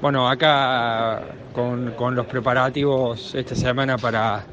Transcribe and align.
bueno, 0.00 0.28
acá 0.28 1.22
con, 1.52 1.94
los 2.14 2.26
preparativos 2.26 3.34
esta 3.34 3.54
semana 3.54 3.98
para 3.98 4.44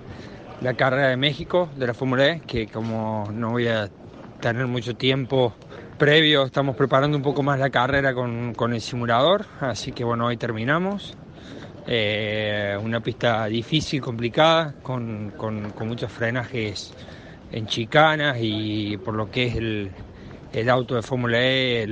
la 0.62 0.74
carrera 0.74 1.08
de 1.08 1.18
México 1.18 1.70
de 1.78 1.88
la 1.88 1.94
Fórmula 1.94 2.28
E, 2.28 2.42
que 2.42 2.68
como 2.68 3.30
no 3.32 3.52
voy 3.52 3.68
a 3.68 3.90
tener 4.42 4.68
mucho 4.68 4.96
tiempo 4.96 5.54
previo, 5.98 6.44
estamos 6.44 6.76
preparando 6.76 7.16
un 7.16 7.24
poco 7.24 7.44
más 7.44 7.60
la 7.60 7.70
carrera 7.70 8.14
con, 8.14 8.74
el 8.74 8.82
simulador, 8.82 9.46
así 9.62 9.92
que 9.94 10.04
bueno, 10.04 10.26
hoy 10.26 10.38
terminamos. 10.38 11.16
Eh, 11.88 12.78
una 12.82 13.00
pista 13.00 13.46
difícil, 13.46 14.02
complicada, 14.02 14.76
con, 14.84 15.34
muchos 15.86 16.12
frenajes 16.12 16.94
en 17.52 17.68
chicanas 17.68 18.38
y 18.40 18.98
por 18.98 19.16
lo 19.16 19.32
que 19.32 19.46
es 19.46 19.56
el, 19.56 20.70
auto 20.70 20.96
de 20.96 21.02
Fórmula 21.02 21.40
E, 21.40 21.88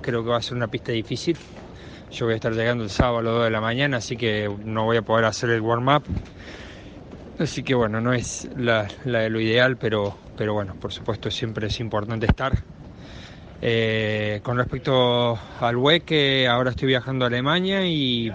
creo 0.00 0.24
que 0.24 0.30
va 0.30 0.38
a 0.38 0.42
ser 0.42 0.56
una 0.56 0.66
pista 0.66 0.90
difícil. 0.92 1.36
Yo 2.12 2.26
voy 2.26 2.34
a 2.34 2.36
estar 2.36 2.52
llegando 2.52 2.84
el 2.84 2.90
sábado 2.90 3.18
a 3.20 3.22
las 3.22 3.32
2 3.32 3.44
de 3.44 3.50
la 3.50 3.60
mañana, 3.62 3.96
así 3.96 4.18
que 4.18 4.54
no 4.66 4.84
voy 4.84 4.98
a 4.98 5.02
poder 5.02 5.24
hacer 5.24 5.48
el 5.48 5.62
warm-up. 5.62 6.02
Así 7.38 7.62
que 7.62 7.74
bueno, 7.74 8.02
no 8.02 8.12
es 8.12 8.50
la, 8.54 8.86
de 9.04 9.30
lo 9.30 9.40
ideal, 9.40 9.78
pero, 9.78 10.18
pero 10.36 10.52
bueno, 10.52 10.74
por 10.78 10.92
supuesto 10.92 11.30
siempre 11.30 11.68
es 11.68 11.80
importante 11.80 12.26
estar. 12.26 12.52
Eh, 13.62 14.40
con 14.42 14.58
respecto 14.58 15.38
al 15.58 15.76
hueque, 15.78 16.46
ahora 16.48 16.70
estoy 16.70 16.88
viajando 16.88 17.24
a 17.24 17.28
Alemania 17.28 17.86
y 17.86 18.30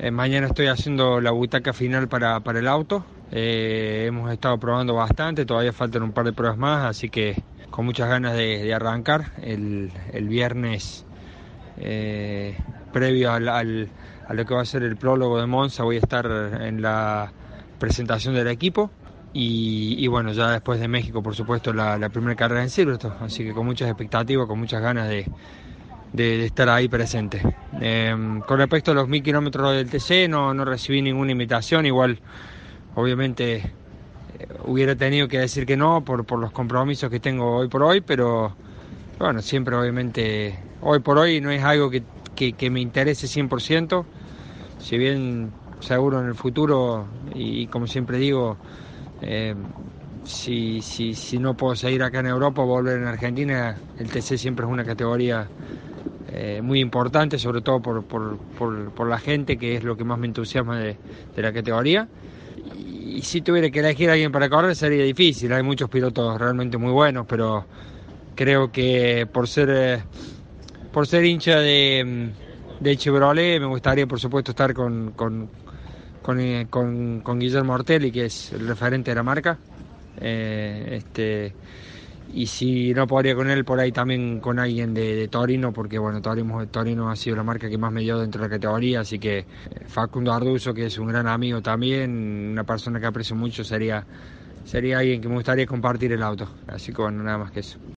eh, 0.00 0.10
mañana 0.10 0.48
estoy 0.48 0.66
haciendo 0.66 1.20
la 1.20 1.30
butaca 1.30 1.72
final 1.72 2.08
para, 2.08 2.40
para 2.40 2.58
el 2.58 2.66
auto. 2.66 3.06
Eh, 3.30 4.06
hemos 4.08 4.32
estado 4.32 4.58
probando 4.58 4.94
bastante, 4.94 5.46
todavía 5.46 5.72
faltan 5.72 6.02
un 6.02 6.10
par 6.10 6.24
de 6.24 6.32
pruebas 6.32 6.58
más, 6.58 6.84
así 6.84 7.08
que 7.08 7.40
con 7.70 7.84
muchas 7.84 8.08
ganas 8.08 8.34
de, 8.34 8.74
arrancar. 8.74 9.30
El, 9.42 9.92
el 10.12 10.26
viernes 10.26 11.04
previo 12.96 13.30
al, 13.30 13.46
a 13.46 14.32
lo 14.32 14.46
que 14.46 14.54
va 14.54 14.62
a 14.62 14.64
ser 14.64 14.82
el 14.82 14.96
prólogo 14.96 15.38
de 15.38 15.46
Monza 15.46 15.82
voy 15.82 15.96
a 15.96 15.98
estar 15.98 16.24
en 16.62 16.80
la 16.80 17.30
presentación 17.78 18.34
del 18.34 18.48
equipo. 18.48 18.90
Y, 19.38 20.06
bueno, 20.06 20.32
ya 20.32 20.50
después 20.50 20.80
de 20.80 20.88
México, 20.88 21.22
por 21.22 21.34
supuesto, 21.34 21.74
la, 21.74 22.08
primera 22.08 22.34
carrera 22.34 22.62
en 22.62 22.70
Silverstone, 22.70 23.16
así 23.20 23.44
que 23.44 23.52
con 23.52 23.66
muchas 23.66 23.86
expectativas, 23.90 24.46
con 24.46 24.58
muchas 24.58 24.80
ganas 24.80 25.10
de, 25.10 25.26
de, 26.14 26.46
estar 26.46 26.70
ahí 26.70 26.88
presente. 26.88 27.42
Em, 27.78 28.40
con 28.40 28.56
respecto 28.56 28.92
a 28.92 28.94
los 28.94 29.08
mil 29.08 29.22
kilómetros 29.22 29.76
del 29.76 29.90
TC, 29.90 30.26
no, 30.30 30.54
no 30.54 30.64
recibí 30.64 31.02
ninguna 31.02 31.32
invitación, 31.32 31.84
igual, 31.84 32.18
obviamente, 32.94 33.56
eh, 33.56 34.48
hubiera 34.64 34.96
tenido 34.96 35.28
que 35.28 35.38
decir 35.38 35.66
que 35.66 35.76
no 35.76 36.02
por, 36.02 36.24
por 36.24 36.38
los 36.38 36.50
compromisos 36.50 37.10
que 37.10 37.20
tengo 37.20 37.58
hoy 37.58 37.68
por 37.68 37.82
hoy, 37.82 38.00
pero 38.00 38.56
bueno, 39.18 39.42
siempre, 39.42 39.76
obviamente, 39.76 40.58
hoy 40.80 41.00
por 41.00 41.18
hoy 41.18 41.42
no 41.42 41.50
es 41.50 41.62
algo 41.62 41.90
que 41.90 42.02
que, 42.36 42.70
me 42.70 42.80
interese 42.80 43.26
100%, 43.26 44.04
si 44.78 44.98
bien 44.98 45.50
seguro 45.80 46.20
en 46.20 46.26
el 46.26 46.34
futuro, 46.34 47.06
y, 47.34 47.66
como 47.66 47.86
siempre 47.86 48.18
digo, 48.18 48.56
eh, 49.22 49.54
si, 50.24 50.82
si, 50.82 51.14
si, 51.14 51.38
no 51.38 51.54
puedo 51.54 51.74
seguir 51.74 52.02
acá 52.02 52.20
en 52.20 52.26
Europa 52.26 52.62
o 52.62 52.66
volver 52.66 52.98
en 52.98 53.06
Argentina, 53.06 53.76
el 53.98 54.10
TC 54.10 54.36
siempre 54.36 54.66
es 54.66 54.70
una 54.70 54.84
categoría 54.84 55.48
eh, 56.28 56.60
muy 56.62 56.80
importante, 56.80 57.38
sobre 57.38 57.62
todo 57.62 57.80
por, 57.80 58.04
por, 58.04 58.38
por, 58.90 59.08
la 59.08 59.18
gente, 59.18 59.56
que 59.56 59.76
es 59.76 59.84
lo 59.84 59.96
que 59.96 60.04
más 60.04 60.18
me 60.18 60.26
entusiasma 60.26 60.78
de, 60.78 60.96
de, 61.34 61.42
la 61.42 61.52
categoría. 61.52 62.08
Y 62.76 63.22
si 63.22 63.40
tuviera 63.40 63.70
que 63.70 63.78
elegir 63.78 64.10
a 64.10 64.12
alguien 64.12 64.32
para 64.32 64.50
correr 64.50 64.76
sería 64.76 65.04
difícil, 65.04 65.52
hay 65.52 65.62
muchos 65.62 65.88
pilotos 65.88 66.38
realmente 66.38 66.76
muy 66.76 66.92
buenos, 66.92 67.26
pero 67.26 67.64
creo 68.34 68.70
que 68.70 69.26
por 69.32 69.48
ser... 69.48 69.70
Eh, 69.70 70.02
por 70.96 71.06
ser 71.06 71.26
hincha 71.26 71.58
de, 71.58 72.30
de 72.80 72.96
Chevrolet, 72.96 73.60
me 73.60 73.66
gustaría 73.66 74.06
por 74.06 74.18
supuesto 74.18 74.52
estar 74.52 74.72
con, 74.72 75.10
con, 75.10 75.50
con, 76.22 76.40
eh, 76.40 76.68
con, 76.70 77.38
Guillermo 77.38 77.74
Ortelli, 77.74 78.10
que 78.10 78.24
es 78.24 78.52
el 78.52 78.66
referente 78.66 79.10
de 79.10 79.14
la 79.14 79.22
marca. 79.22 79.58
Eh, 80.18 80.96
este, 80.96 81.52
y 82.32 82.46
si 82.46 82.94
no 82.94 83.06
podría 83.06 83.34
con 83.34 83.50
él, 83.50 83.62
por 83.66 83.78
ahí 83.78 83.92
también 83.92 84.40
con 84.40 84.58
alguien 84.58 84.94
de, 84.94 85.28
Torino, 85.28 85.70
porque 85.70 85.98
bueno, 85.98 86.22
Torino, 86.22 86.66
Torino 86.68 87.10
ha 87.10 87.16
sido 87.16 87.36
la 87.36 87.42
marca 87.42 87.68
que 87.68 87.76
más 87.76 87.92
me 87.92 88.00
dio 88.00 88.18
dentro 88.18 88.40
de 88.40 88.48
la 88.48 88.54
categoría, 88.54 89.00
así 89.00 89.18
que 89.18 89.40
eh, 89.40 89.46
Facundo 89.88 90.32
Arduzo, 90.32 90.72
que 90.72 90.86
es 90.86 90.96
un 90.96 91.08
gran 91.08 91.28
amigo 91.28 91.60
también, 91.60 92.52
una 92.52 92.64
persona 92.64 92.98
que 92.98 93.04
aprecio 93.04 93.36
mucho, 93.36 93.64
sería, 93.64 94.02
sería 94.64 95.00
alguien 95.00 95.20
que 95.20 95.28
me 95.28 95.34
gustaría 95.34 95.66
compartir 95.66 96.12
el 96.12 96.22
auto. 96.22 96.48
Así 96.66 96.90
que 96.90 97.02
nada 97.02 97.36
más 97.36 97.50
que 97.50 97.60
eso. 97.60 97.78